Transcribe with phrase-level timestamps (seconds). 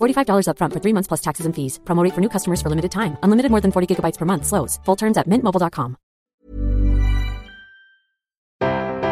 [0.00, 1.80] $45 upfront for three months plus taxes and fees.
[1.84, 3.16] Promo rate for new customers for limited time.
[3.24, 4.46] Unlimited more than 40 gigabytes per month.
[4.46, 4.78] Slows.
[4.84, 5.96] Full terms at mintmobile.com.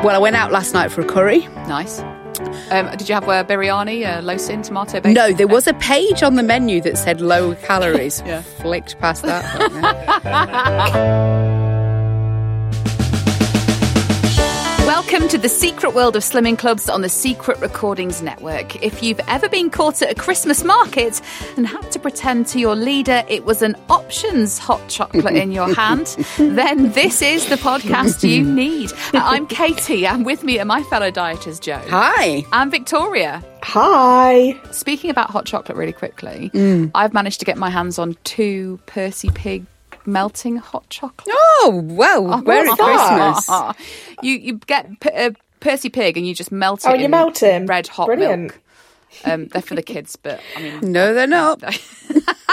[0.04, 1.40] Well, I went out last night for a curry.
[1.66, 1.98] Nice.
[2.70, 5.12] Um, did you have a biryani, a low syn tomato base?
[5.12, 8.22] No, there was a page on the menu that said low calories.
[8.24, 8.42] Yeah.
[8.42, 9.44] Flicked past that.
[14.88, 18.82] Welcome to the secret world of slimming clubs on the Secret Recordings Network.
[18.82, 21.20] If you've ever been caught at a Christmas market
[21.58, 25.74] and had to pretend to your leader it was an options hot chocolate in your
[25.74, 26.06] hand,
[26.38, 28.90] then this is the podcast you need.
[29.12, 31.82] I'm Katie, and with me are my fellow dieters, Joe.
[31.88, 32.46] Hi.
[32.50, 33.44] And Victoria.
[33.64, 34.58] Hi.
[34.70, 36.90] Speaking about hot chocolate really quickly, mm.
[36.94, 39.66] I've managed to get my hands on two Percy Pig
[40.08, 41.28] melting hot chocolate.
[41.36, 43.48] Oh, well, Merry Christmas.
[44.22, 46.88] you you get P- uh, Percy Pig and you just melt it.
[46.88, 47.66] Oh, you in melt him.
[47.66, 48.42] Red hot Brilliant.
[48.42, 48.60] milk.
[49.24, 51.62] Um, they're for the kids, but I mean, No, they're not.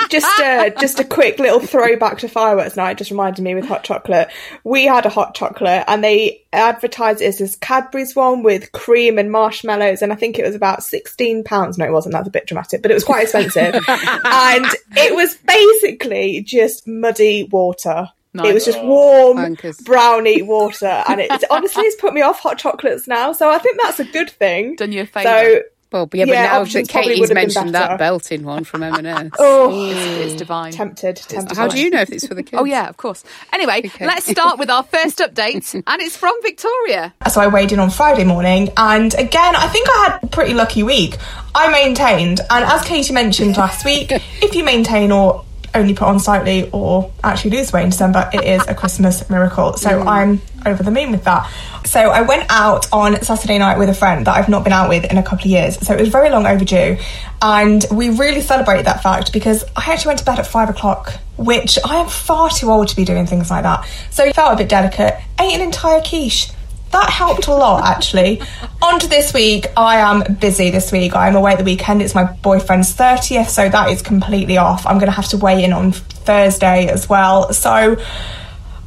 [0.10, 2.98] Just uh, just a quick little throwback to fireworks night.
[2.98, 4.30] Just reminded me with hot chocolate.
[4.64, 9.18] We had a hot chocolate, and they advertised it as this Cadbury's one with cream
[9.18, 11.78] and marshmallows, and I think it was about sixteen pounds.
[11.78, 12.14] No, it wasn't.
[12.14, 17.44] That's a bit dramatic, but it was quite expensive, and it was basically just muddy
[17.52, 18.10] water.
[18.38, 19.82] It was just warm Wankers.
[19.86, 23.32] brownie water, and it honestly has put me off hot chocolates now.
[23.32, 24.76] So I think that's a good thing.
[24.76, 25.62] Done you a So favour.
[25.96, 27.88] Well, but yeah, but Yeah, now options that Katie's would have been mentioned better.
[27.88, 29.32] that belting one from M&S.
[29.40, 30.74] oh, it's, it's divine.
[30.74, 31.56] tempted, tempted.
[31.56, 32.60] How do you know if it's for the oh, kids?
[32.60, 33.24] Oh yeah, of course.
[33.54, 37.14] Anyway, let's start with our first update, and it's from Victoria.
[37.32, 40.54] So I weighed in on Friday morning, and again, I think I had a pretty
[40.54, 41.16] lucky week.
[41.56, 45.45] I maintained, and as Katie mentioned last week, if you maintain or
[45.76, 49.74] only put on slightly or actually lose weight in December, it is a Christmas miracle.
[49.74, 50.08] So mm.
[50.08, 51.52] I'm over the moon with that.
[51.86, 54.90] So I went out on Saturday night with a friend that I've not been out
[54.90, 55.78] with in a couple of years.
[55.86, 56.98] So it was very long overdue.
[57.42, 61.14] And we really celebrated that fact because I actually went to bed at five o'clock,
[61.38, 63.88] which I am far too old to be doing things like that.
[64.10, 65.16] So it felt a bit delicate.
[65.40, 66.52] Ate an entire quiche
[66.92, 68.42] that helped a lot actually.
[68.82, 71.16] On to this week, I am busy this week.
[71.16, 72.02] I am away at the weekend.
[72.02, 74.86] It's my boyfriend's 30th, so that is completely off.
[74.86, 77.52] I'm going to have to weigh in on Thursday as well.
[77.54, 77.98] So,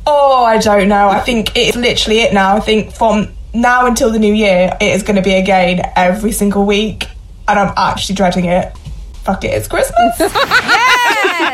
[0.06, 1.08] oh, I don't know.
[1.08, 2.56] I think it's literally it now.
[2.56, 5.82] I think from now until the new year, it is going to be a gain
[5.96, 7.08] every single week,
[7.46, 8.76] and I'm actually dreading it.
[9.24, 10.18] Fuck it, it's Christmas.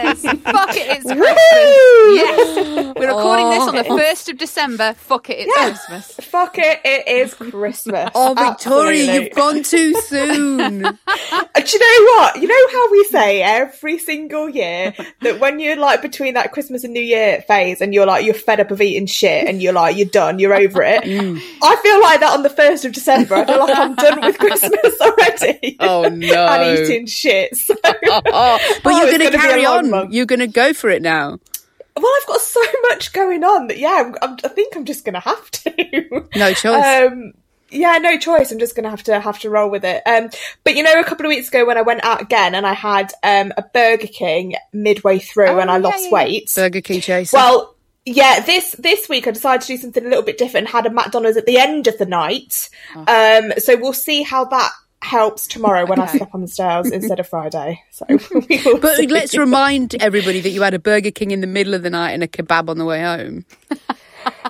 [0.05, 2.15] Yes, fuck it, it's Christmas.
[2.15, 4.95] Yes, we're recording this on the first of December.
[4.95, 5.71] Fuck it, it's Yeah.
[5.71, 6.27] Christmas.
[6.29, 8.11] Fuck it, it is Christmas.
[8.15, 9.15] Oh, Victoria, Absolutely.
[9.25, 10.85] you've gone too soon.
[10.85, 10.93] Uh,
[11.55, 12.41] Do you know what?
[12.43, 16.85] You know how we say every single year that when you're like between that Christmas
[16.85, 19.73] and New Year phase and you're like, you're fed up of eating shit and you're
[19.73, 21.03] like, you're done, you're over it.
[21.15, 21.41] Mm.
[21.63, 23.37] I feel like that on the 1st of December.
[23.37, 25.77] I feel like I'm done with Christmas already.
[25.79, 26.47] Oh, no.
[26.47, 27.55] and eating shit.
[27.57, 27.75] So.
[27.85, 28.21] Oh,
[28.83, 29.91] but Oh, you're it's going to gonna be a carry long on.
[29.95, 30.13] Month.
[30.13, 31.39] You're going to go for it now.
[31.97, 35.05] Well, I've got so much going on that, yeah, I'm, I'm, I think I'm just
[35.05, 36.29] going to have to.
[36.37, 36.85] No choice.
[36.85, 37.33] Um,
[37.71, 38.53] yeah, no choice.
[38.53, 40.03] I'm just going to have to have to roll with it.
[40.07, 40.31] Um,
[40.63, 42.73] but you know, a couple of weeks ago when I went out again and I
[42.73, 46.51] had um, a Burger King midway through and I lost weight.
[46.55, 47.33] Burger King chase.
[47.33, 50.69] Well, yeah, this this week I decided to do something a little bit different.
[50.69, 52.69] Had a McDonald's at the end of the night.
[52.95, 54.71] Um, so we'll see how that
[55.05, 57.83] helps tomorrow when I step on the stairs instead of Friday.
[57.91, 58.07] So
[58.49, 59.07] we will but see.
[59.07, 62.13] let's remind everybody that you had a Burger King in the middle of the night
[62.13, 63.45] and a kebab on the way home.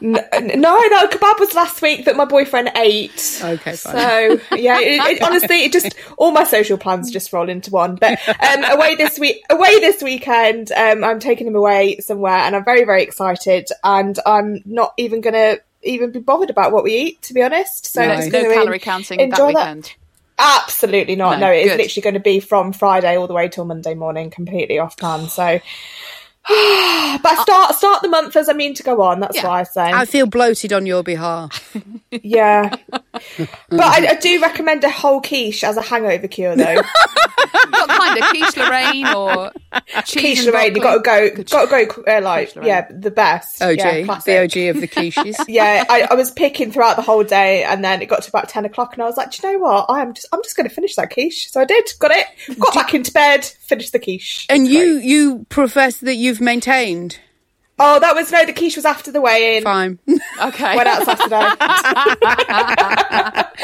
[0.02, 3.40] N- no, no, kebab was last week that my boyfriend ate.
[3.42, 3.76] Okay, fine.
[3.76, 7.96] So yeah, it, it, honestly, it just all my social plans just roll into one.
[7.96, 12.54] But um, away this week, away this weekend, um, I'm taking him away somewhere, and
[12.54, 13.68] I'm very, very excited.
[13.82, 17.86] And I'm not even gonna even be bothered about what we eat, to be honest.
[17.86, 18.26] So Nice.
[18.26, 19.94] it's No gonna calorie en- counting that enjoy weekend.
[20.38, 21.38] Absolutely not.
[21.38, 23.94] No, No, it is literally going to be from Friday all the way till Monday
[23.94, 25.28] morning, completely off plan.
[25.28, 25.60] So
[27.22, 29.20] But start start the month as I mean to go on.
[29.20, 29.44] That's Yeah.
[29.44, 29.82] what I say.
[29.82, 31.76] I feel bloated on your behalf.
[32.10, 36.74] yeah, but I, I do recommend a whole quiche as a hangover cure, though.
[37.70, 39.52] what kind of quiche Lorraine or
[40.04, 43.62] cheese quiche Lorraine, you got to go, got to go, uh, like yeah, the best.
[43.62, 44.38] OG, yeah, the.
[44.42, 45.36] OG of the quiches.
[45.48, 48.48] yeah, I, I was picking throughout the whole day, and then it got to about
[48.48, 49.86] ten o'clock, and I was like, Do you know what?
[49.88, 51.50] I am just, I'm just going to finish that quiche.
[51.50, 52.26] So I did, got it,
[52.58, 54.46] got back into bed, finished the quiche.
[54.50, 57.20] And you, you profess that you've maintained.
[57.78, 59.64] Oh, that was no, the quiche was after the weigh in.
[59.64, 59.98] Fine.
[60.42, 60.74] Okay.
[60.76, 61.48] Went out Saturday.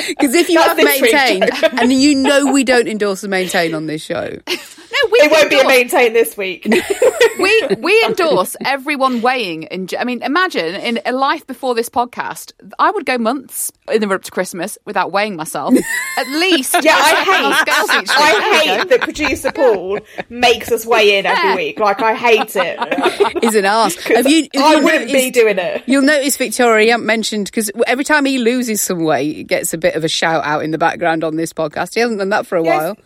[0.08, 3.86] Because if you That's have maintained, and you know we don't endorse the maintain on
[3.86, 4.38] this show,
[4.92, 6.66] No, we it won't be a maintain this week.
[7.38, 9.64] we we endorse everyone weighing.
[9.64, 14.00] In, I mean, imagine in a life before this podcast, I would go months in
[14.00, 15.74] the run up to Christmas without weighing myself.
[16.18, 17.68] At least, Yeah, I hate.
[17.68, 18.32] scales each I
[18.64, 21.56] we hate that producer Paul makes us weigh in every Yeah.
[21.56, 21.78] week.
[21.78, 23.44] Like I hate it.
[23.44, 23.96] is an arse.
[24.08, 24.49] Have you?
[24.55, 25.82] have I you wouldn't be doing it.
[25.87, 29.73] You'll notice Victoria you haven't mentioned because every time he loses some weight, he gets
[29.75, 31.94] a bit of a shout out in the background on this podcast.
[31.94, 32.81] He hasn't done that for a Yes.
[32.82, 32.97] while.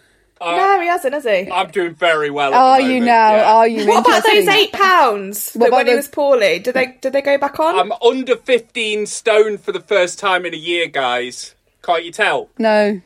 [0.57, 1.51] no, he hasn't, has he?
[1.51, 2.53] I'm doing very well.
[2.53, 3.35] At Are the you moment, now?
[3.37, 3.53] yeah.
[3.55, 6.59] Are you What about those eight pounds What that when about he was poorly?
[6.59, 7.79] Did they did they go back on?
[7.79, 11.55] I'm under 15 stone for the first time in a year, guys.
[11.83, 12.51] Can't you tell?
[12.59, 13.01] No,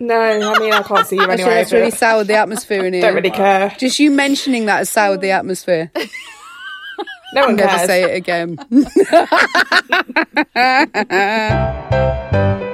[0.00, 1.54] no, I mean I can't see you Actually, anyway.
[1.54, 3.02] that's really but soured the atmosphere in here.
[3.02, 3.72] don't really care.
[3.78, 5.92] Just you mentioning that has soured the atmosphere.
[7.34, 8.58] No one Never say it again.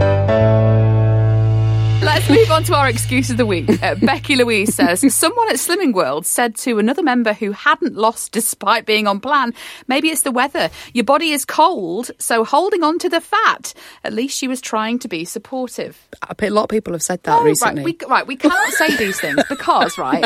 [2.21, 3.83] Let's move on to our excuse of the week.
[3.83, 8.33] Uh, Becky Louise says someone at Slimming World said to another member who hadn't lost
[8.33, 9.55] despite being on plan,
[9.89, 10.69] maybe it's the weather.
[10.93, 13.73] Your body is cold, so holding on to the fat.
[14.05, 16.09] At least she was trying to be supportive.
[16.29, 17.85] A lot of people have said that Oh, recently.
[17.85, 20.25] Right, we, right, we cannot say these things because, right,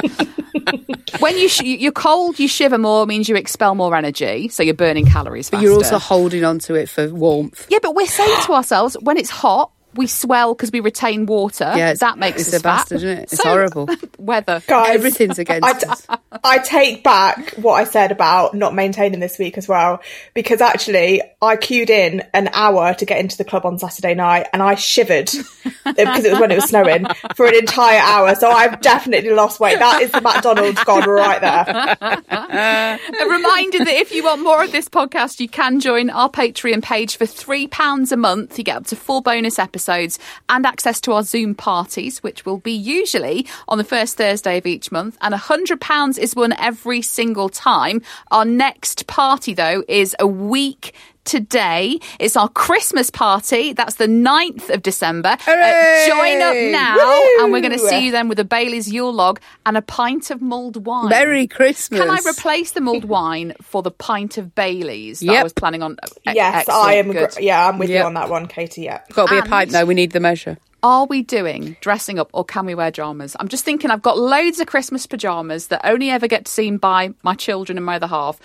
[1.20, 4.74] when you sh- you're cold, you shiver more, means you expel more energy, so you're
[4.74, 5.48] burning calories.
[5.48, 7.66] but you're also holding on to it for warmth.
[7.70, 9.70] yeah, but we're saying to ourselves when it's hot.
[9.96, 11.64] We swell because we retain water.
[11.76, 13.06] Yeah, it's- that makes it's us a bastard, fat.
[13.06, 13.22] isn't it?
[13.32, 13.88] It's So, horrible.
[14.18, 14.62] Weather.
[14.66, 16.06] Guys, Everything's against I, us.
[16.42, 20.00] I take back what I said about not maintaining this week as well,
[20.34, 24.46] because actually I queued in an hour to get into the club on Saturday night
[24.52, 25.30] and I shivered
[25.84, 27.06] because it was when it was snowing
[27.36, 28.34] for an entire hour.
[28.34, 29.78] So I've definitely lost weight.
[29.78, 31.96] That is the McDonald's gone right there.
[32.34, 36.82] A reminder that if you want more of this podcast, you can join our Patreon
[36.82, 38.58] page for £3 a month.
[38.58, 42.58] You get up to four bonus episodes and access to our Zoom parties, which will
[42.58, 45.16] be usually on the first Thursday of each month.
[45.20, 48.02] And £100 is won every single time.
[48.30, 50.94] Our next party, though, is a week
[51.24, 51.98] today.
[52.18, 53.72] It's our Christmas party.
[53.72, 55.36] That's the 9th of December.
[55.46, 57.42] Uh, join up now, Woo!
[57.44, 60.30] and we're going to see you then with a Bailey's Yule log and a pint
[60.30, 61.08] of mulled wine.
[61.08, 62.00] Merry Christmas.
[62.00, 65.82] Can I replace the mulled wine for the pint of Bailey's that I was planning
[65.82, 65.96] on?
[66.28, 67.12] E- Yes, I am.
[67.12, 67.30] good.
[67.30, 67.98] Gr- yeah, I'm with Yep.
[68.00, 68.82] you on that one, Katie.
[68.82, 69.00] Yeah.
[69.12, 69.84] Got to be a pint though.
[69.84, 70.58] We need the measure.
[70.82, 73.34] Are we doing dressing up or can we wear pajamas?
[73.40, 77.14] I'm just thinking I've got loads of Christmas pajamas that only ever get seen by
[77.22, 78.38] my children and my other half.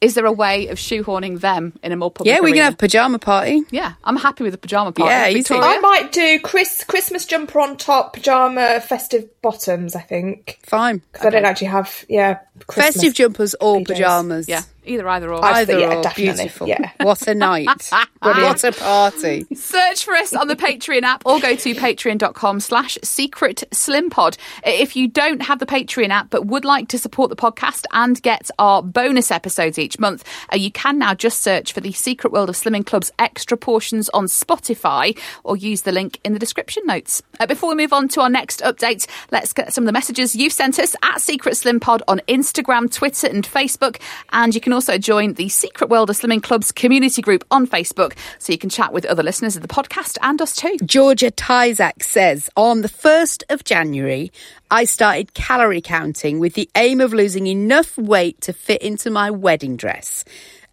[0.00, 2.64] Is there a way of shoehorning them in a more public Yeah, we can arena?
[2.66, 3.62] have pajama party.
[3.70, 5.10] Yeah, I'm happy with the pajama party.
[5.10, 5.62] Yeah, Victoria?
[5.64, 9.96] I might do Chris Christmas jumper on top, pajama, festive bottoms.
[9.96, 11.00] I think Fine.
[11.12, 12.94] because I don't actually have yeah Christmas.
[12.96, 13.86] Festive jumpers or PJs.
[13.86, 14.48] pajamas.
[14.48, 15.44] Yeah, either either or.
[15.44, 16.02] I- Either Yeah, or.
[16.02, 16.44] definitely.
[16.44, 16.68] Beautiful.
[16.68, 16.90] Yeah.
[17.00, 17.68] What a night.
[18.20, 19.46] what a party.
[19.54, 24.36] Search for us on the Patreon app or go to patreon.com slash secret slim pod.
[24.64, 28.20] If you don't have the Patreon app but would like to support the podcast and
[28.22, 32.32] get our bonus episodes each month, uh, you can now just search for the Secret
[32.32, 36.82] World of Slimming Club's extra portions on Spotify or use the link in the description
[36.86, 37.22] notes.
[37.38, 40.34] Uh, before we move on to our next update, let's get some of the messages
[40.34, 44.00] you've sent us at Secret Slim Pod on Instagram, Twitter, and Facebook.
[44.32, 48.16] And you can also join the Secret World of Slimming Club's community group on Facebook
[48.38, 50.76] so you can chat with other listeners of the podcast and us too.
[50.84, 54.30] Georgia Tyzak says, on the 1st of January,
[54.70, 59.30] I started calorie counting with the aim of losing enough weight to fit into my
[59.30, 60.24] wedding dress.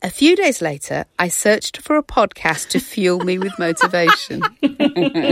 [0.06, 4.44] A few days later, I searched for a podcast to fuel me with motivation.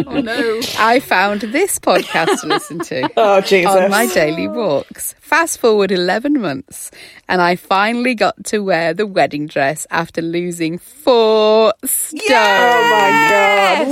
[0.08, 0.60] Oh no.
[0.80, 3.70] I found this podcast to listen to Oh Jesus!
[3.72, 5.14] on my daily walks.
[5.32, 6.92] Fast forward 11 months,
[7.30, 12.20] and I finally got to wear the wedding dress after losing four stone.
[12.30, 13.88] oh my god!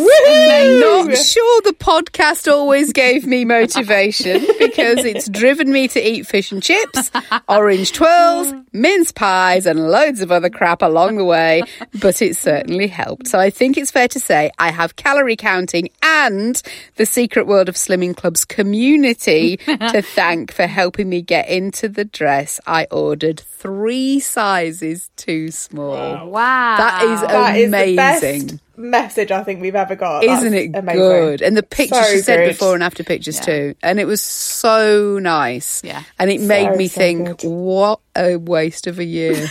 [0.51, 6.27] I'm not sure the podcast always gave me motivation, because it's driven me to eat
[6.27, 7.09] fish and chips,
[7.47, 11.63] orange twirls, mince pies, and loads of other crap along the way,
[12.01, 13.27] but it certainly helped.
[13.27, 16.61] So I think it's fair to say I have calorie counting and
[16.97, 22.03] the Secret World of Slimming Club's community to thank for helping me get into the
[22.05, 26.27] dress I ordered three sizes too small.
[26.29, 26.77] Wow.
[26.77, 28.47] That is That is the amazing.
[28.47, 30.23] best message I think we've ever got.
[30.23, 31.01] Isn't That's it amazing.
[31.01, 31.41] good?
[31.41, 32.47] And the pictures So she said good.
[32.49, 33.75] before and after pictures too.
[33.83, 35.83] And it was so nice.
[35.83, 36.03] Yeah.
[36.17, 37.49] And it made me so think, good.
[37.49, 39.33] what a waste of a year.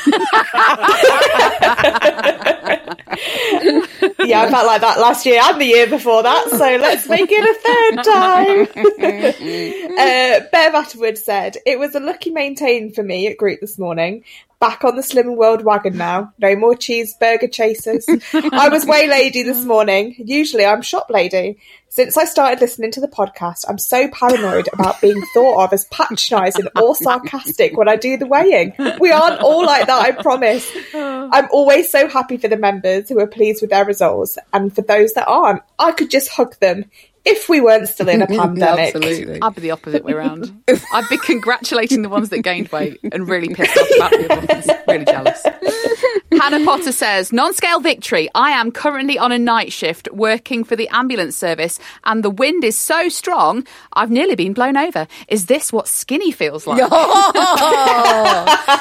[4.20, 7.30] Yeah, I felt like that last year and the year before that, so let's make
[7.30, 8.60] it a third time.
[9.98, 14.24] uh, Bev Atterwood said, It was a lucky maintain for me at group this morning.
[14.60, 16.32] Back on the Slimming World wagon now.
[16.36, 18.04] No more cheeseburger chasers.
[18.08, 20.16] I was weighlady this morning.
[20.18, 21.58] Usually I'm shop lady.
[21.90, 25.84] Since I started listening to the podcast, I'm so paranoid about being thought of as
[25.92, 28.74] patronising or sarcastic when I do the weighing.
[28.98, 30.68] We aren't all like that, I promise.
[30.92, 34.82] I'm always so happy for the members who are pleased with their results, and for
[34.82, 36.86] those that aren't, I could just hug them
[37.28, 38.94] if we weren't still in a pandemic.
[38.96, 39.40] Absolutely.
[39.42, 40.50] I'd be the opposite way around.
[40.92, 44.46] I'd be congratulating the ones that gained weight and really pissed off about the other
[44.54, 44.66] ones.
[44.88, 45.42] Really jealous.
[46.40, 48.28] Hannah Potter says, non-scale victory.
[48.34, 52.62] I am currently on a night shift working for the ambulance service and the wind
[52.64, 55.06] is so strong, I've nearly been blown over.
[55.28, 56.78] Is this what skinny feels like?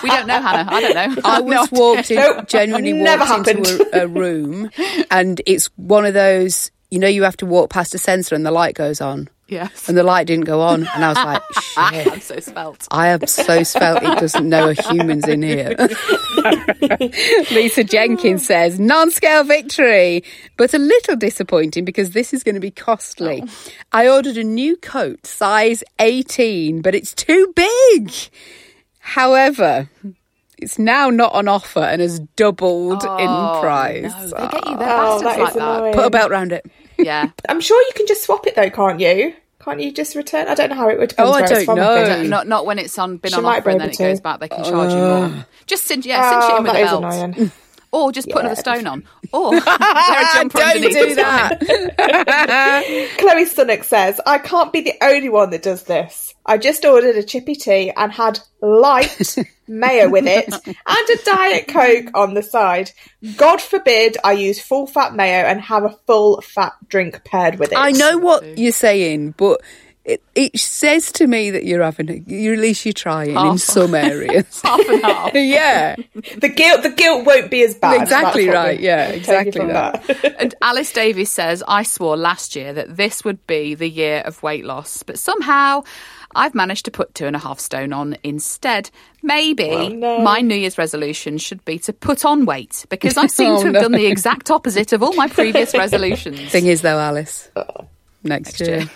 [0.04, 0.70] we don't know, Hannah.
[0.72, 1.22] I don't know.
[1.26, 1.80] I No was idea.
[1.80, 4.70] walked in, Nope, genuinely never walked into a, a room,
[5.10, 6.72] and it's one of those.
[6.90, 9.90] You know, you have to walk past a sensor, and the light goes on, Yes.
[9.90, 11.42] and the light didn't go on, and I was like,
[11.94, 12.88] "Shit." I'm so spelt.
[12.92, 15.76] I am so spelt it doesn't know a human's in here.
[17.52, 20.24] Lisa Jenkins says, non scale victory,
[20.56, 23.44] but a little disappointing because this is going to be costly.
[23.46, 23.50] Oh.
[23.92, 28.12] I ordered a new coat, size 18, but it's too big.
[29.00, 29.90] However,
[30.58, 34.04] it's now not on offer and has doubled in oh, price.
[34.04, 34.78] No, they get you.
[34.78, 35.94] They're Oh, ah, bastards like is that.
[35.96, 36.66] Put a belt round it.
[36.98, 37.30] Yeah.
[37.50, 39.34] I'm sure you can just swap it though, can't you?
[39.60, 40.48] Can't you just return?
[40.48, 41.74] I don't know how it would depend Oh, I don't know.
[41.84, 43.90] I No, not not when it's on been She on might offer be and then
[43.90, 44.40] it goes back.
[44.40, 45.30] They can charge you more.
[45.32, 45.46] Ah.
[45.66, 47.52] Just cinch, yeah, cinch it Oh, in with a belt, annoying.
[47.92, 48.40] or just put Yeah.
[48.42, 50.94] another stone on, or wear a jumper Don't underneath.
[50.94, 51.60] do that.
[53.18, 56.34] Chloe Stunnock says, I can't be the only one that does this.
[56.46, 59.36] I just ordered a chippy tea and had light
[59.68, 62.92] mayo with it and a Diet Coke on the side.
[63.36, 67.72] God forbid I use full fat mayo and have a full fat drink paired with
[67.72, 67.78] it.
[67.78, 69.62] I know what you're saying, but
[70.08, 73.58] it, it says to me that you're having, a, you at least you're trying in
[73.58, 74.62] some areas.
[74.64, 75.32] Half and half.
[75.36, 75.98] yeah,
[76.38, 78.02] The guilt the guilt won't be as bad.
[78.02, 80.36] Exactly right, yeah, we take it exactly from that.
[80.40, 84.42] And Alice Davies says, I swore last year that this would be the year of
[84.42, 85.84] weight loss, but somehow
[86.38, 88.90] I've managed to put two and a half stone on instead.
[89.24, 90.20] Maybe no.
[90.20, 93.66] my New Year's resolution should be to put on weight because I seem Oh, to
[93.66, 93.82] have no.
[93.82, 96.40] done the exact opposite of all my previous resolutions.
[96.52, 97.64] Thing is, though, Alice, uh,
[98.24, 98.80] next, year.
[98.80, 98.90] year.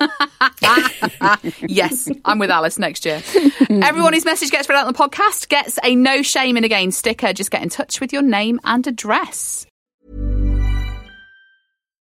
[1.68, 3.22] yes, I'm with Alice next year.
[3.68, 6.68] Everyone whose message gets read out on the podcast gets a no shame in a
[6.68, 7.32] game sticker.
[7.32, 9.66] Just get in touch with your name and address.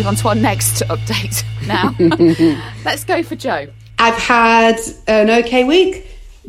[0.00, 1.94] Move on to our next update now.
[2.86, 3.66] Let's go for Joe.
[3.98, 6.06] I've had an okay week.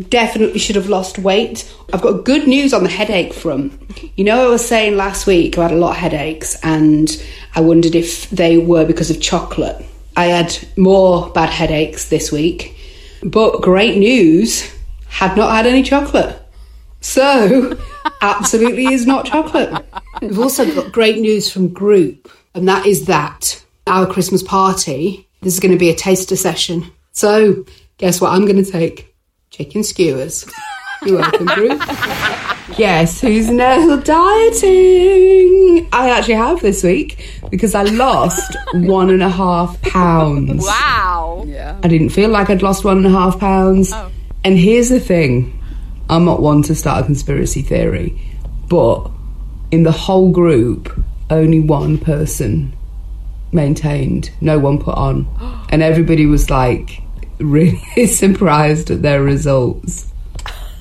[0.08, 1.70] definitely should have lost weight.
[1.92, 3.74] I've got good news on the headache front.
[4.16, 7.10] You know, I was saying last week I had a lot of headaches and
[7.54, 9.86] I wondered if they were because of chocolate.
[10.16, 12.78] I had more bad headaches this week,
[13.22, 14.74] but great news
[15.10, 16.42] had not had any chocolate.
[17.02, 17.78] So,
[18.22, 19.84] absolutely is not chocolate.
[20.22, 25.60] We've also got great news from Group, and that is that our Christmas party, there's
[25.60, 26.92] going to be a taster session.
[27.12, 27.66] So,
[27.98, 29.16] guess what I'm going to take?
[29.50, 30.50] Chicken skewers.
[31.06, 31.82] You're welcome, Group.
[32.78, 35.90] Guess who's now dieting?
[35.92, 40.64] I actually have this week because I lost one and a half pounds.
[40.64, 41.44] Wow.
[41.48, 41.80] Yeah.
[41.84, 43.92] I didn't feel like I'd lost one and a half pounds.
[43.92, 44.12] Oh.
[44.44, 45.60] And here's the thing
[46.10, 48.20] I'm not one to start a conspiracy theory,
[48.70, 49.10] but
[49.72, 50.98] in the whole group,
[51.32, 52.74] only one person
[53.52, 55.28] maintained, no one put on.
[55.72, 57.02] And everybody was like
[57.40, 60.12] really surprised at their results.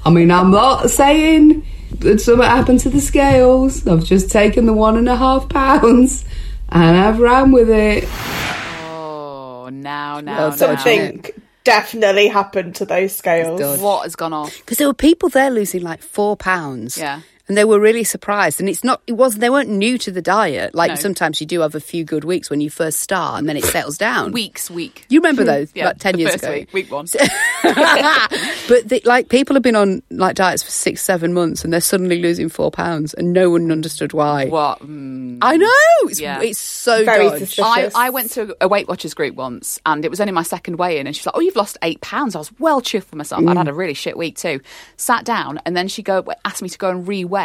[0.04, 1.64] I mean, I'm not saying
[2.00, 3.86] that something happened to the scales.
[3.86, 6.24] I've just taken the one and a half pounds
[6.70, 8.04] and I've ran with it.
[8.82, 10.56] Oh, now, now, Well, now.
[10.56, 11.24] something
[11.62, 13.78] definitely happened to those scales.
[13.80, 14.58] What has gone off?
[14.58, 16.98] Because there were people there losing like four pounds.
[16.98, 17.20] Yeah.
[17.50, 18.60] And they were really surprised.
[18.60, 20.72] And it's not, it wasn't, they weren't new to the diet.
[20.72, 20.94] Like No.
[20.94, 23.64] sometimes you do have a few good weeks when you first start and then it
[23.64, 24.30] settles down.
[24.30, 25.04] Weeks, week.
[25.08, 26.52] You remember those, Yeah, like 10 the years first ago?
[26.52, 27.06] Week, week one.
[27.64, 31.80] but the, like people have been on like diets for six, seven months and they're
[31.80, 34.46] suddenly losing four pounds and no one understood why.
[34.46, 34.78] What?
[34.80, 35.38] Mm.
[35.42, 35.68] I know.
[36.08, 36.40] It's, Yeah.
[36.40, 37.46] it's so Very dodgy.
[37.46, 37.94] suspicious.
[37.96, 40.76] I, I went to a Weight Watchers group once and it was only my second
[40.76, 42.36] weigh in and she's like, Oh, you've lost eight pounds.
[42.36, 43.44] I was well chuffed with myself.
[43.44, 44.60] I'd had a really shit week too.
[44.96, 47.39] Sat down and then she go asked me to go and re-weigh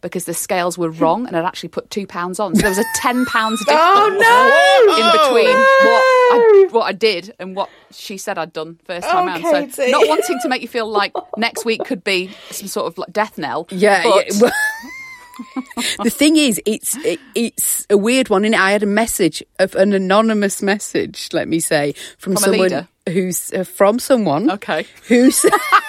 [0.00, 2.54] because the scales were wrong and I'd actually put two pounds on.
[2.54, 4.96] So there was a ten pounds difference Oh, no!
[4.96, 9.28] in between what I, what I did and what she said I'd done first time
[9.44, 9.74] Oh, round.
[9.74, 12.98] So not wanting to make you feel like next week could be some sort of
[12.98, 13.66] like death knell.
[13.70, 14.50] Yeah, but yeah.
[16.04, 18.44] The thing is, it's it, it's a weird one.
[18.44, 21.28] And I had a message of an anonymous message.
[21.32, 24.48] Let me say from, From someone who's uh, from someone.
[24.48, 24.86] Okay.
[25.08, 25.44] Who s-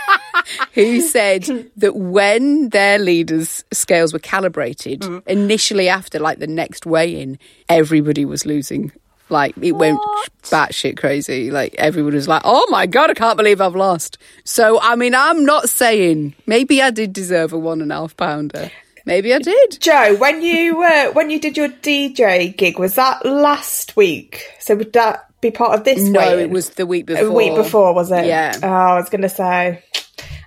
[0.73, 1.45] who said
[1.77, 5.21] that when their leaders' scales were calibrated, Mm.
[5.27, 7.37] initially after like the next weigh-in,
[7.69, 8.91] everybody was losing.
[9.29, 9.99] Like it went
[10.43, 11.49] batshit crazy.
[11.49, 15.15] Like everybody was like, "Oh my god, I can't believe I've lost." So I mean,
[15.15, 18.69] I'm not saying maybe I did deserve a one and a half pounder.
[19.07, 19.77] Maybe I did.
[19.81, 24.45] Joe, when you uh, when you did your DJ gig, was that last week?
[24.59, 26.01] So would that be part of this?
[26.07, 26.39] No, weigh-in?
[26.39, 27.25] it was the week before.
[27.27, 28.25] a week before, was it?
[28.25, 28.57] Yeah.
[28.61, 29.83] Oh, I was going to say.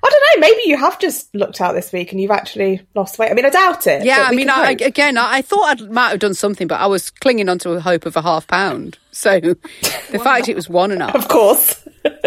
[0.02, 0.48] I don't know.
[0.48, 3.30] Maybe you have just looked out this week and you've actually lost weight.
[3.30, 4.04] I mean, I doubt it.
[4.04, 6.86] Yeah, I mean, I, again, I, I thought I might have done something, but I
[6.86, 8.98] was clinging onto a hope of a half pound.
[9.18, 11.84] So the fact it was one and a half, of course.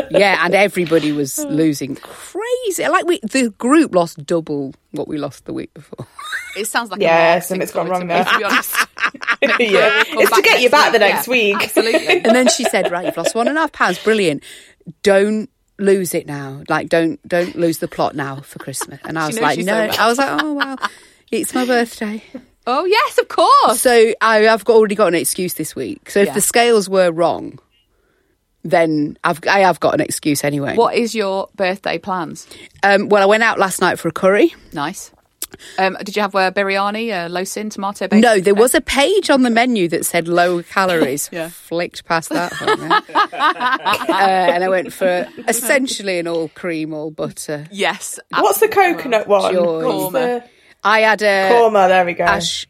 [0.09, 2.85] yeah, and everybody was losing crazy.
[2.85, 6.05] Like we, the group lost double what we lost the week before.
[6.57, 8.25] It sounds like Yeah, a marketing something's gone ploy to wrong me, there.
[8.25, 8.75] To be honest,
[9.61, 11.31] yeah, it's to get you next back the next yeah.
[11.31, 11.63] week.
[11.63, 12.07] Absolutely.
[12.07, 14.03] And then she said, "Right, you've lost one and a half pounds.
[14.03, 14.43] Brilliant.
[15.03, 15.49] Don't."
[15.81, 18.99] Lose it now, like don't don't lose the plot now for Christmas.
[19.03, 19.73] And I was like, no.
[19.75, 20.77] I was like, oh wow,
[21.31, 22.23] it's my birthday.
[22.67, 23.81] Oh yes, of course.
[23.81, 26.11] So I, I've got, already got an excuse this week.
[26.11, 26.33] So if Yeah.
[26.35, 27.57] the scales were wrong,
[28.63, 30.75] then I've I have got an excuse anyway.
[30.75, 32.45] What is your birthday plans?
[32.83, 34.53] Um, well, I went out last night for a curry.
[34.73, 35.11] Nice.
[35.77, 38.21] Um, did you have uh, biryani, uh, low syn, tomato based?
[38.23, 41.29] No, there was a page on the menu that said low calories.
[41.31, 41.49] Yeah.
[41.49, 42.89] Flicked past that one.
[42.89, 43.01] yeah.
[44.09, 47.67] uh, and I went for essentially an all cream, all butter.
[47.71, 48.19] Yes.
[48.31, 49.53] What's the coconut one?
[49.53, 49.85] Joy.
[49.85, 50.43] What's the
[50.83, 51.87] I had a korma?
[51.89, 52.23] There we go.
[52.23, 52.65] ash,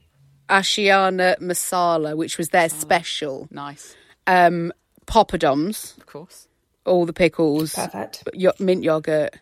[0.50, 3.48] Ashiana masala, which was their special.
[3.52, 3.96] Nice.
[4.28, 4.74] Um,
[5.06, 6.48] poppadoms, Of course.
[6.86, 8.24] all the pickles, Perfect.
[8.60, 9.36] mint yogurt,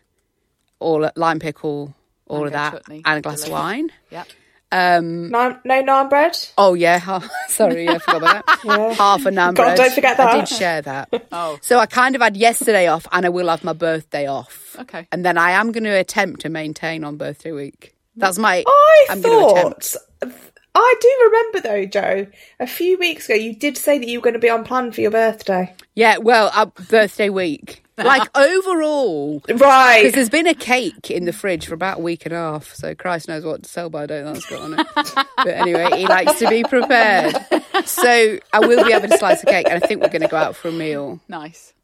[0.78, 1.94] all lime pickle,
[2.30, 3.02] all of that, chutney.
[3.04, 3.90] and a glass of wine.
[4.10, 4.26] Yep.
[4.72, 6.38] Um, Naan, no naan bread.
[6.56, 8.58] oh yeah, half, sorry, I forgot about that.
[8.64, 8.92] Yeah.
[8.94, 9.76] Half a naan God, bread.
[9.76, 10.28] don't forget that.
[10.28, 10.48] I that.
[10.48, 11.08] did share that.
[11.32, 11.58] Oh.
[11.60, 14.76] So I kind of had yesterday off, and I will have my birthday off.
[14.78, 15.08] Okay.
[15.10, 17.94] And then I am going to attempt to maintain on birthday week.
[18.16, 18.62] That's my.
[18.66, 19.96] I I'm going to attempt.
[20.20, 20.32] thought.
[20.74, 22.26] I do remember though, Joe.
[22.60, 24.92] A few weeks ago, you did say that you were going to be on plan
[24.92, 25.74] for your birthday.
[25.94, 27.84] Yeah, well, uh, birthday week.
[28.00, 29.98] Like overall, Right.
[30.00, 32.72] because there's been a cake in the fridge for about a week and a half,
[32.72, 34.86] so Christ knows what to sell by date that's got on it.
[35.36, 37.36] but anyway, he likes to be prepared.
[37.84, 40.28] So I will be having a slice of cake, and I think we're going to
[40.28, 41.20] go out for a meal.
[41.28, 41.74] Nice.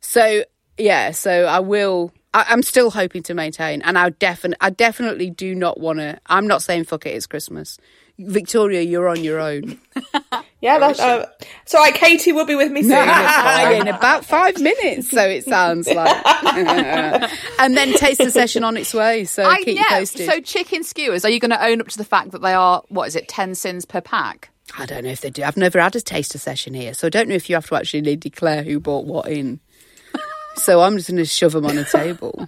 [0.00, 0.44] So
[0.78, 2.12] yeah, so I will.
[2.32, 6.20] I, I'm still hoping to maintain, and I definitely, I definitely do not want to.
[6.26, 7.78] I'm not saying fuck it, it's Christmas.
[8.18, 9.78] Victoria, you're on your own.
[10.64, 11.26] Yeah, that's uh,
[11.66, 11.78] so.
[11.78, 12.92] Right, Katie will be with me soon.
[12.92, 16.26] in about five minutes, so it sounds like.
[17.58, 19.26] and then taste the session on its way.
[19.26, 20.26] So I, keep you yeah, posted.
[20.26, 22.82] so chicken skewers, are you going to own up to the fact that they are,
[22.88, 24.48] what is it, 10 syns per pack?
[24.78, 25.42] I don't know if they do.
[25.42, 27.74] I've never had a taster session here, so I don't know if you have to
[27.74, 29.60] actually declare who bought what in.
[30.56, 32.46] so I'm just going to shove them on a table.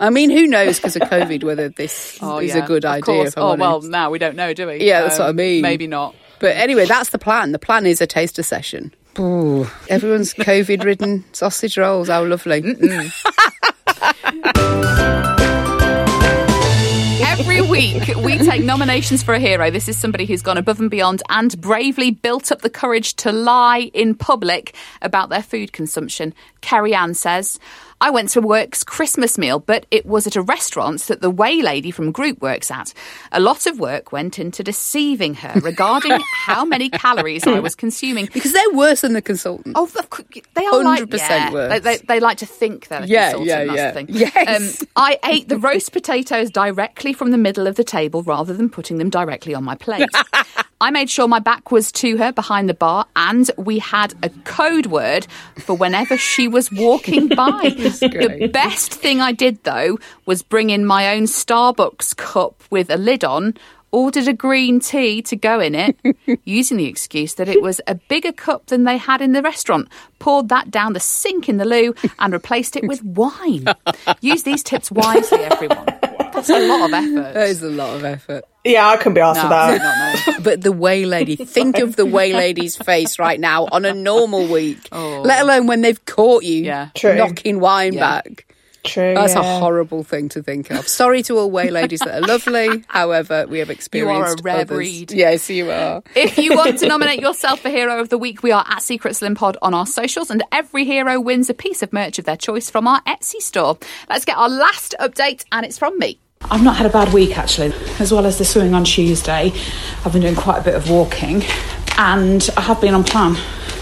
[0.00, 2.90] I mean, who knows because of COVID whether this Oh, is yeah, a good of
[2.92, 3.30] idea.
[3.36, 4.84] oh, well, now we don't know, do we?
[4.84, 5.62] Yeah, that's what I Um, mean.
[5.62, 6.14] Maybe not.
[6.40, 7.52] But anyway, that's the plan.
[7.52, 8.92] The plan is a taster session.
[9.18, 12.08] Ooh, everyone's COVID ridden sausage rolls.
[12.08, 12.62] How lovely.
[17.26, 19.70] Every week, we take nominations for a hero.
[19.70, 23.32] This is somebody who's gone above and beyond and bravely built up the courage to
[23.32, 26.32] lie in public about their food consumption.
[26.60, 27.58] Kerry Ann says,
[28.04, 31.62] I went to work's Christmas meal, but it was at a restaurant that the weigh
[31.62, 32.92] lady from group works at.
[33.32, 38.28] A lot of work went into deceiving her regarding how many calories I was consuming.
[38.30, 39.74] Because they're worse than the consultant.
[39.78, 39.86] Oh,
[40.52, 41.72] they are like 100% yeah, worse.
[41.72, 43.48] They, they, they like to think they're a Yeah, consultant.
[43.48, 43.90] yeah, that's yeah.
[43.90, 44.06] the thing.
[44.10, 44.82] Yes.
[44.82, 48.68] Um, I ate the roast potatoes directly from the middle of the table rather than
[48.68, 50.10] putting them directly on my plate.
[50.80, 54.28] I made sure my back was to her behind the bar, and we had a
[54.44, 55.26] code word
[55.60, 57.72] for whenever she was walking by.
[57.76, 62.96] the best thing I did, though, was bring in my own Starbucks cup with a
[62.96, 63.54] lid on.
[63.92, 65.96] Ordered a green tea to go in it,
[66.44, 69.88] using the excuse that it was a bigger cup than they had in the restaurant.
[70.18, 73.66] Poured that down the sink in the loo and replaced it with wine.
[74.20, 75.86] Use these tips wisely, everyone.
[76.34, 77.34] That's a lot of effort.
[77.34, 78.44] That is a lot of effort.
[78.64, 80.24] Yeah, I couldn't be asked No, for that.
[80.26, 80.38] no, no.
[80.42, 84.46] But the weigh lady, think of the weigh lady's face right now on a normal
[84.48, 85.20] week, oh.
[85.24, 86.66] let alone when they've caught you Oh.
[86.66, 86.88] Yeah.
[86.94, 87.14] True.
[87.16, 88.00] knocking wine Yeah.
[88.22, 88.46] back.
[88.84, 89.14] True.
[89.14, 89.40] That's yeah.
[89.40, 90.86] a horrible thing to think of.
[90.86, 92.84] Sorry to all weigh ladies that are lovely.
[92.88, 94.12] However, we have experienced.
[94.12, 94.76] You are a experienced rare others.
[94.76, 95.12] breed.
[95.12, 96.02] Yes, you are.
[96.14, 99.16] If you want to nominate yourself for Hero of the Week, we are at Secret
[99.16, 102.36] Slim Pod on our socials, and every hero wins a piece of merch of their
[102.36, 103.78] choice from our Etsy store.
[104.10, 106.18] Let's get our last update, and it's from me.
[106.50, 107.72] I've not had a bad week actually.
[107.98, 109.52] As well as the swimming on Tuesday,
[110.04, 111.42] I've been doing quite a bit of walking
[111.96, 113.34] and I have been on plan.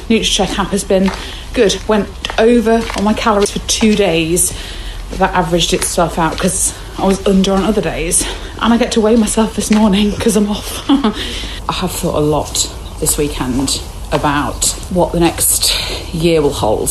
[0.09, 1.11] Nutracheck app has been
[1.55, 1.77] good.
[1.89, 4.53] Went over on my calories for two days.
[5.13, 8.27] That averaged itself out because I was under on other days.
[8.61, 10.85] And I get to weigh myself this morning because I'm off.
[10.89, 16.91] I have thought a lot this weekend about what the next year will hold.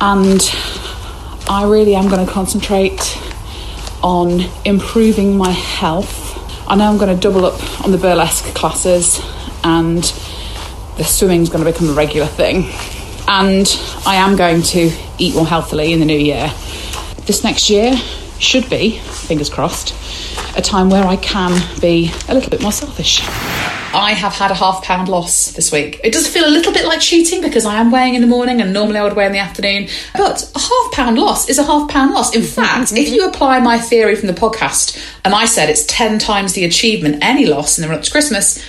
[0.00, 0.40] And
[1.48, 3.18] I really am going to concentrate
[4.02, 6.30] on improving my health.
[6.68, 9.20] I know I'm going to double up on the burlesque classes
[9.64, 10.02] and
[10.96, 12.70] the swimming's going to become a regular thing.
[13.28, 13.66] And
[14.06, 16.52] I am going to eat more healthily in the new year.
[17.26, 17.96] This next year
[18.38, 19.94] should be, fingers crossed,
[20.56, 23.22] a time where I can be a little bit more selfish.
[23.94, 26.00] I have had a half pound loss this week.
[26.02, 28.60] It does feel a little bit like cheating because I am weighing in the morning
[28.60, 29.88] and normally I would weigh in the afternoon.
[30.14, 32.34] But a half pound loss is a half pound loss.
[32.34, 33.14] In mm-hmm, fact, if mm-hmm.
[33.14, 37.18] you apply my theory from the podcast and I said it's 10 times the achievement
[37.22, 38.64] any loss in the run up to Christmas,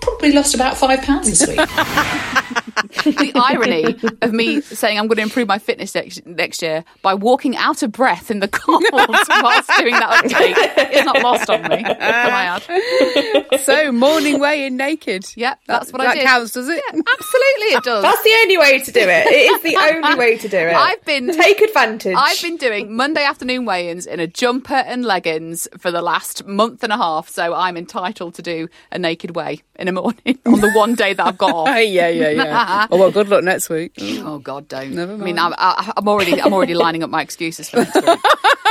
[0.00, 1.56] probably lost about five pounds this week.
[3.04, 7.14] the irony of me saying I'm going to improve my fitness next, next year by
[7.14, 11.62] walking out of breath in the cold whilst doing that update is not lost on
[11.62, 11.82] me.
[11.82, 13.60] Can I add?
[13.60, 15.26] So, morning weigh in naked.
[15.36, 16.24] Yep, that's what I that did.
[16.24, 16.82] counts, does it?
[16.88, 18.02] Absolutely, it does.
[18.02, 19.26] That's the only way to do it.
[19.26, 20.74] It is the only way to do it.
[20.74, 22.16] I've been take advantage.
[22.16, 26.82] I've been doing Monday afternoon weigh-ins in a jumper and leggings for the last month
[26.82, 30.60] and a half, so I'm entitled to do a naked weigh in the morning on
[30.60, 31.68] the one day that I've got off.
[31.68, 32.86] yeah, yeah, yeah.
[32.90, 33.92] oh, well, good luck next week.
[34.00, 34.92] Oh God, don't.
[34.92, 35.38] Never I mean.
[35.38, 38.04] I'm, I, I'm already, I'm already lining up my excuses for next week.
[38.06, 38.16] uh,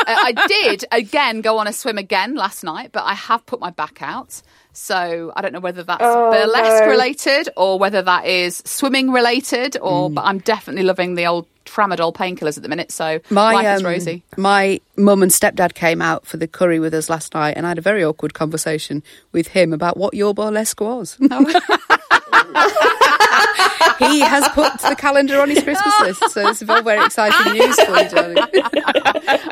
[0.07, 3.69] I did again go on a swim again last night, but I have put my
[3.69, 4.41] back out.
[4.73, 6.89] So I don't know whether that's Oh, burlesque no.
[6.89, 9.79] related or whether that is swimming related, Mm.
[9.85, 12.91] or but I'm definitely loving the old tramadol painkillers at the minute.
[12.91, 14.23] So My life is um, rosy.
[14.37, 17.69] my mum and stepdad came out for the curry with us last night, and I
[17.69, 19.03] had a very awkward conversation
[19.33, 21.17] with him about what your burlesque was.
[23.99, 27.79] he has put the calendar on his Christmas list, so is all very exciting news
[27.81, 28.37] for you, darling.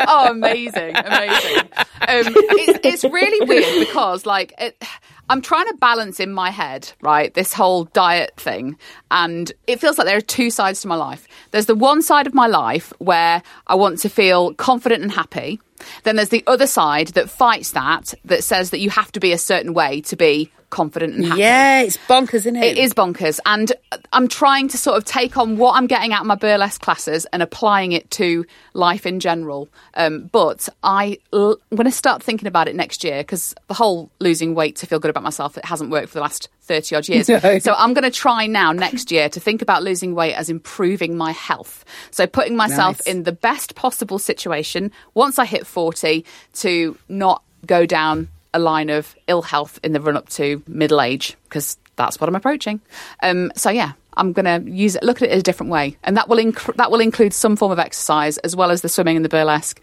[0.07, 1.57] oh, amazing, amazing.
[1.57, 4.81] Um, it's, it's really weird because, like, it,
[5.29, 8.77] I'm trying to balance in my head, right, this whole diet thing.
[9.11, 11.27] And it feels like there are two sides to my life.
[11.51, 15.59] There's the one side of my life where I want to feel confident and happy.
[16.03, 19.33] Then there's the other side that fights that, that says that you have to be
[19.33, 21.39] a certain way to be confident and happy.
[21.41, 22.63] Yeah, it's bonkers, isn't it?
[22.63, 23.39] It is bonkers.
[23.45, 23.71] And
[24.11, 27.25] I'm trying to sort of take on what I'm getting out of my burlesque classes
[27.31, 29.69] and applying it to life in general.
[29.93, 34.55] Um, but I'm going to start thinking about it next year because the whole losing
[34.55, 37.29] weight to feel good about myself, it hasn't worked for the last 30 odd years.
[37.43, 37.59] No.
[37.59, 41.15] So I'm going to try now next year to think about losing weight as improving
[41.15, 41.85] my health.
[42.11, 43.13] So putting myself Nice.
[43.13, 46.25] in the best possible situation once I hit 40
[46.55, 51.01] to not go down a line of ill health in the run up to middle
[51.01, 52.79] age because that's what I'm approaching.
[53.21, 55.97] Um, so yeah, I'm going to use it, look at it in a different way,
[56.03, 58.89] and that will inc- that will include some form of exercise as well as the
[58.89, 59.81] swimming and the burlesque.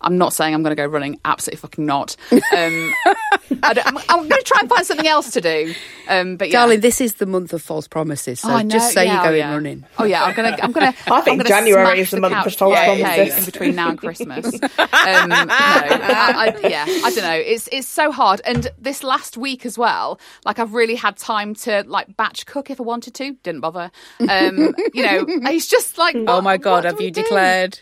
[0.00, 1.18] I'm not saying I'm going to go running.
[1.24, 2.16] Absolutely fucking not.
[2.32, 2.92] Um,
[3.62, 5.74] I don't- I'm, I'm going to try and find something else to do.
[6.08, 6.60] Um, but yeah.
[6.60, 9.12] Darling, this is the month of false promises, so Oh, I know, just say yeah,
[9.14, 9.52] you're oh, going yeah.
[9.52, 9.84] running.
[9.98, 10.56] Oh yeah, I'm gonna.
[10.62, 10.94] I'm gonna.
[11.06, 13.38] I think January is the month couch for false potato promises.
[13.38, 14.46] in between now and Christmas.
[15.06, 17.32] Um, no, I, I, yeah, I don't know.
[17.34, 18.40] It's it's so hard.
[18.44, 22.70] And this last week as well, like I've really had time to like batch cook
[22.70, 23.32] if I wanted to.
[23.42, 23.90] Didn't bother.
[24.20, 26.16] Um, you know, it's just like.
[26.16, 27.22] oh what- my God, what have you do?
[27.22, 27.80] declared?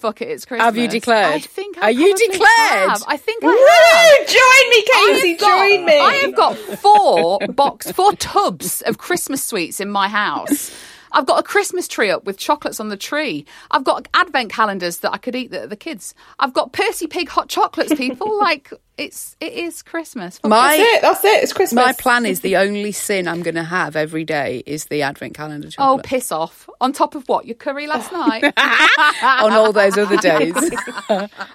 [0.00, 0.64] Fuck it, it's Christmas.
[0.64, 1.34] Have you declared?
[1.34, 1.76] I think.
[1.78, 2.88] I Are you declared?
[2.90, 3.04] have.
[3.06, 4.28] I think I have.
[4.28, 5.36] Join me, Casey.
[5.36, 5.98] Got- Join me.
[5.98, 10.74] I have got four box, four tubs of Christmas sweets in my house.
[11.12, 13.46] I've got a Christmas tree up with chocolates on the tree.
[13.70, 16.14] I've got advent calendars that I could eat the, the kids.
[16.38, 17.94] I've got Percy Pig hot chocolates.
[17.94, 20.38] People like it's it is Christmas.
[20.38, 21.02] Fuck My- That's it.
[21.02, 21.42] That's it.
[21.44, 21.84] It's Christmas.
[21.84, 25.34] My plan is the only syn I'm going to have every day is the advent
[25.34, 26.68] calendar oh piss off!
[26.80, 28.44] On top of what your curry last night.
[29.22, 30.54] on all those other days.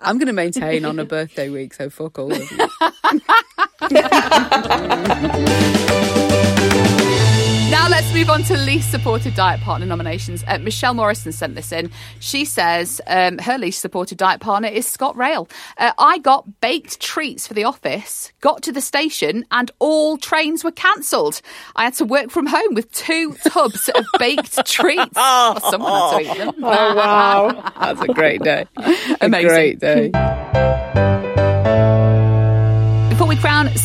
[0.02, 2.58] I'm going to maintain on a birthday week, so fuck all of you.
[7.72, 10.44] Now let's move on to least supported diet partner nominations.
[10.48, 11.90] Uh, Michelle Morrison sent this in.
[12.20, 15.50] She says um, her least supported diet partner is ScotRail.
[15.78, 20.64] Uh, I got baked treats for the office, got to the station, and all trains
[20.64, 21.42] were cancelled.
[21.76, 25.18] I had to work from home with two tubs of baked treats.
[25.26, 26.64] Or someone had to eat them.
[26.64, 27.72] Oh wow.
[27.80, 28.66] That's a great day.
[29.22, 29.46] Amazing.
[29.46, 30.12] A great day.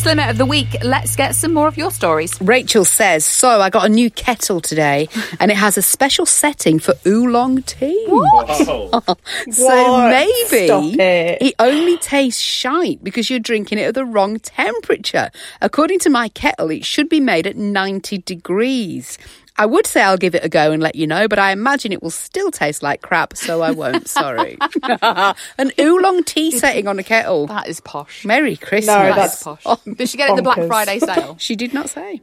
[0.01, 2.33] Before Slimmer of the Week, let's get some more of your stories.
[2.41, 5.07] Rachel says, So I got a new kettle today,
[5.39, 8.03] and it has a special setting for oolong tea.
[8.09, 8.89] Oh.
[9.51, 10.09] So What?
[10.09, 11.53] maybe Stop it.
[11.59, 15.29] only tastes shite because you're drinking it at the wrong temperature.
[15.61, 19.19] According to my kettle, it should be made at 90 degrees.
[19.57, 21.91] I would say I'll give it a go and let you know, but I imagine
[21.91, 24.07] it will still taste like crap, so I won't.
[24.07, 24.57] Sorry.
[25.01, 27.47] An oolong tea setting on a kettle.
[27.47, 28.25] That is posh.
[28.25, 28.87] Merry Christmas.
[28.87, 29.63] No, that's posh.
[29.85, 30.67] Did she get it in the Black bonkers.
[30.67, 31.37] Friday sale?
[31.39, 32.21] She did not say.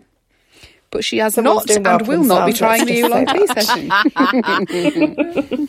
[0.90, 3.90] But she has Someone's not and will not be trying the oolong tea session.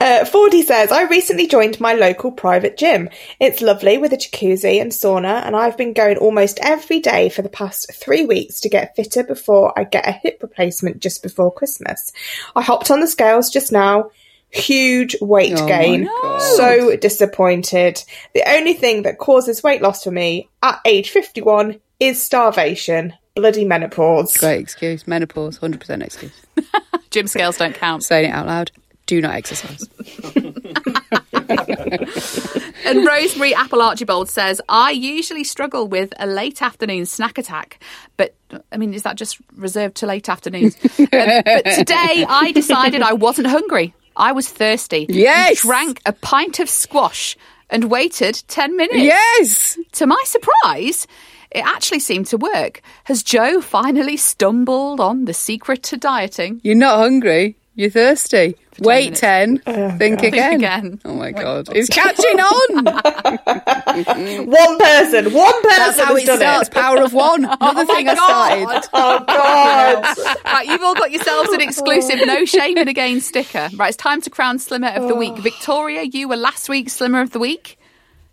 [0.00, 3.08] Uh, Fordy says, I recently joined my local private gym.
[3.40, 7.42] It's lovely with a jacuzzi and sauna, and I've been going almost every day for
[7.42, 11.52] the past three weeks to get fitter before I get a hip replacement just before
[11.52, 12.12] Christmas.
[12.54, 14.10] I hopped on the scales just now.
[14.50, 16.08] Huge weight Oh gain.
[16.56, 18.02] So disappointed.
[18.32, 23.14] The only thing that causes weight loss for me at age 51 is starvation.
[23.36, 24.36] Bloody menopause.
[24.36, 25.06] Great excuse.
[25.06, 26.32] Menopause, 100% excuse.
[27.10, 28.02] Gym scales don't count.
[28.02, 28.72] Saying it out loud.
[29.06, 29.88] Do not exercise.
[32.86, 37.82] And Rosemary Apple Archibald says, I usually struggle with a late afternoon snack attack,
[38.16, 38.32] but
[38.70, 40.76] I mean, is that just reserved to late afternoons?
[40.98, 43.92] Um, but today I decided I wasn't hungry.
[44.16, 45.06] I was thirsty.
[45.08, 45.62] Yes.
[45.62, 47.36] Drank a pint of squash
[47.70, 48.98] and waited 10 minutes.
[48.98, 49.78] Yes.
[49.92, 51.06] To my surprise,
[51.56, 52.82] it actually seemed to work.
[53.04, 56.60] Has Joe finally stumbled on the secret to dieting?
[56.62, 57.56] You're not hungry.
[57.74, 58.56] You're thirsty.
[58.78, 59.58] Wait 10.
[59.98, 60.54] think again.
[60.54, 61.00] again.
[61.04, 61.68] Oh my God.
[61.72, 62.84] It's catching on.
[64.46, 66.68] One person, one person That's how has it done starts.
[66.68, 66.74] it.
[66.74, 67.44] Power of one.
[67.58, 68.88] Oh Another thing I started.
[68.94, 70.16] Oh God.
[70.44, 73.68] right, you've all got yourselves an exclusive no shame shaming again sticker.
[73.76, 75.34] Right, it's time to crown Slimmer of the Week.
[75.36, 75.40] Oh.
[75.40, 77.78] Victoria, you were last week's Slimmer of the Week.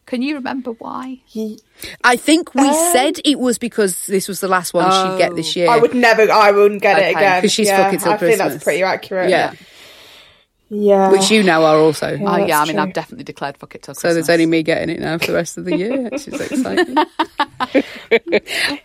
[0.05, 1.19] Can you remember why?
[2.03, 5.35] I think we um, said it was because this was the last one she'd get
[5.35, 5.67] this year.
[5.69, 6.29] Oh, I would never.
[6.31, 8.83] I wouldn't get Okay, it again 'cause she's yeah, fucking till I think that's pretty
[8.83, 9.29] accurate.
[9.29, 9.53] Yeah.
[10.69, 11.09] yeah.
[11.09, 12.17] Which you now are also.
[12.21, 12.83] oh, yeah, I mean, true.
[12.83, 14.11] I've definitely declared fuck it till Christmas.
[14.11, 16.41] So there's only me getting it now for the rest of the year, which is
[16.51, 16.95] exciting.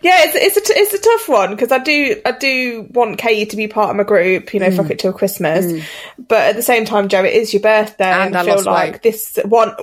[0.01, 3.17] Yeah, it's it's a t- it's a tough one because I do I do want
[3.17, 4.53] Katie to be part of my group.
[4.53, 4.91] You know, fuck mm.
[4.91, 5.83] it till Christmas, mm.
[6.17, 8.55] but at the same time, Joe, it is your birthday, And and, I I feel
[8.55, 9.01] lost like weight.
[9.03, 9.73] this one.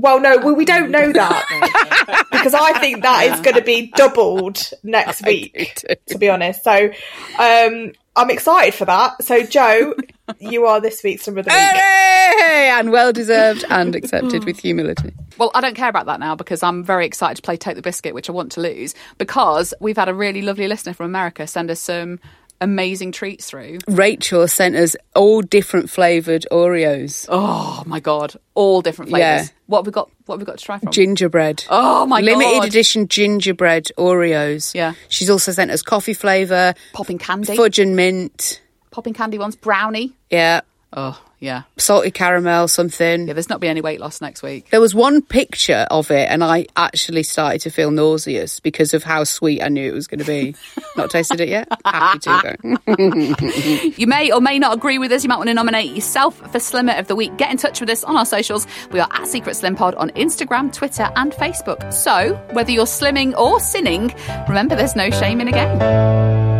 [0.00, 3.92] Well, no, well, we don't know that because I think that is going to be
[3.96, 5.84] doubled next week.
[6.06, 6.90] To be honest, so
[7.38, 9.22] um, I'm excited for that.
[9.22, 9.94] So, Joe,
[10.40, 11.58] you are this week's Slimmer of the Week.
[11.60, 12.70] Hooray!
[12.70, 15.12] And well deserved and accepted with humility.
[15.36, 17.82] Well, I don't care about that now because I'm very excited to play Take the
[17.82, 21.46] Biscuit, which I want to lose, because we've had a really lovely listener from America
[21.46, 22.20] send us some
[22.60, 23.78] amazing treats through.
[23.88, 27.26] Rachel sent us all different flavoured Oreos.
[27.28, 29.48] Oh my god, all different flavours.
[29.48, 29.54] Yeah.
[29.66, 30.10] What have we got?
[30.26, 30.92] What have we got to try from?
[30.92, 31.64] Gingerbread.
[31.70, 32.48] Oh my Limited God.
[32.50, 34.74] Limited edition gingerbread Oreos.
[34.74, 34.94] Yeah.
[35.08, 37.56] She's also sent us coffee flavour, Popping candy.
[37.56, 38.60] fudge and mint.
[38.90, 39.56] Popping candy ones.
[39.56, 40.16] Brownie.
[40.30, 40.60] Yeah.
[40.92, 41.62] Oh yeah.
[41.78, 43.26] Salted caramel, something.
[43.26, 44.68] Yeah, there's not be any weight loss next week.
[44.70, 49.02] There was one picture of it, and I actually started to feel nauseous because of
[49.02, 50.54] how sweet I knew it was going to be.
[50.96, 51.68] Not tasted it yet?
[51.84, 53.90] Happy to go.
[53.96, 55.22] You may or may not agree with us.
[55.24, 57.36] You might want to nominate yourself for Slimmer of the Week.
[57.36, 58.66] Get in touch with us on our socials.
[58.92, 61.92] We are at Secret Slim Pod on Instagram, Twitter, and Facebook.
[61.92, 64.14] So, whether you're slimming or sinning,
[64.48, 66.59] remember there's no shame in a game.